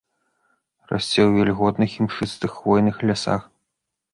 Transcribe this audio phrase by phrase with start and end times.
[0.91, 3.41] Расце ў вільготных імшыстых хвойных лясах.